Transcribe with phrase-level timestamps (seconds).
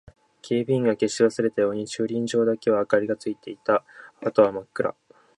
[0.41, 3.83] 警備員が消し忘れたように駐輪場だけ明かりがついていた。
[4.25, 4.95] あとは真っ暗。